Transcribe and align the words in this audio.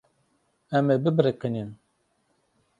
Em 0.77 0.85
ê 0.93 0.97
bibiriqînin. 1.03 1.69